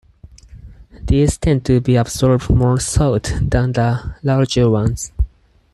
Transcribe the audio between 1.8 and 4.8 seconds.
absorb more salt than the larger